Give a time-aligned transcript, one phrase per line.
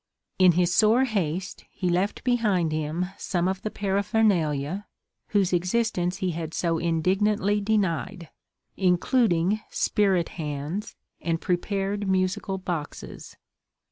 [0.39, 4.87] In his sore haste he left behind him some of the "paraphernalia,"
[5.27, 8.29] whose existence he had so indignantly denied,
[8.75, 13.37] including "spirit hands" and prepared musical boxes.